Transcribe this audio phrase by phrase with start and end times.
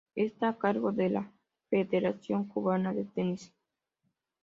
[0.15, 1.31] Está a cargo de la
[1.69, 3.53] Federación Cubana de Tenis.